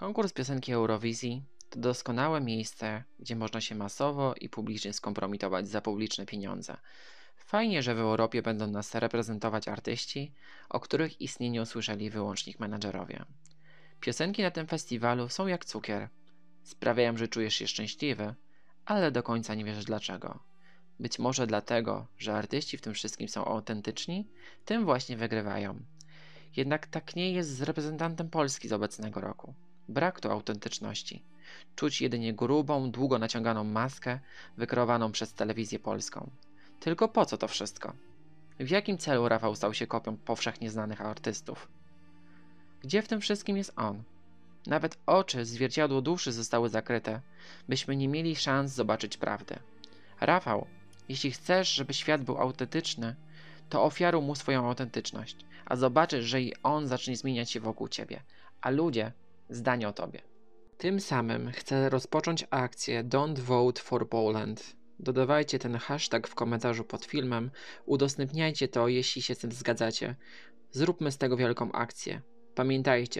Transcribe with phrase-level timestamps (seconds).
[0.00, 6.26] Konkurs piosenki Eurowizji to doskonałe miejsce, gdzie można się masowo i publicznie skompromitować za publiczne
[6.26, 6.76] pieniądze.
[7.36, 10.32] Fajnie, że w Europie będą nas reprezentować artyści,
[10.68, 13.24] o których istnieniu słyszeli wyłącznie menadżerowie.
[14.00, 16.08] Piosenki na tym festiwalu są jak cukier.
[16.64, 18.34] Sprawiają, że czujesz się szczęśliwy,
[18.84, 20.38] ale do końca nie wiesz dlaczego.
[21.00, 24.28] Być może dlatego, że artyści w tym wszystkim są autentyczni,
[24.64, 25.80] tym właśnie wygrywają.
[26.56, 29.54] Jednak tak nie jest z reprezentantem Polski z obecnego roku.
[29.90, 31.22] Brak tu autentyczności.
[31.76, 34.18] Czuć jedynie grubą, długo naciąganą maskę
[34.56, 36.30] wykreowaną przez telewizję polską.
[36.80, 37.92] Tylko po co to wszystko?
[38.60, 41.68] W jakim celu Rafał stał się kopią powszechnie znanych artystów?
[42.80, 44.02] Gdzie w tym wszystkim jest on?
[44.66, 47.20] Nawet oczy, zwierciadło duszy zostały zakryte,
[47.68, 49.58] byśmy nie mieli szans zobaczyć prawdy.
[50.20, 50.66] Rafał,
[51.08, 53.16] jeśli chcesz, żeby świat był autentyczny,
[53.68, 58.22] to ofiaruj mu swoją autentyczność, a zobaczysz, że i on zacznie zmieniać się wokół ciebie,
[58.60, 59.12] a ludzie
[59.50, 60.22] zdanie o tobie.
[60.78, 64.76] Tym samym chcę rozpocząć akcję Don't Vote for Poland.
[64.98, 67.50] Dodawajcie ten hashtag w komentarzu pod filmem,
[67.86, 70.16] udostępniajcie to, jeśli się z tym zgadzacie.
[70.70, 72.20] Zróbmy z tego wielką akcję.
[72.54, 73.06] Pamiętajcie,